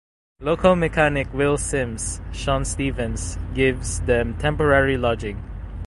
Local 0.39 0.75
mechanic 0.75 1.31
Will 1.31 1.57
Simms 1.59 2.21
(Shawn 2.31 2.65
Stevens) 2.65 3.37
gives 3.53 4.01
them 4.01 4.35
temporary 4.39 4.97
lodging. 4.97 5.43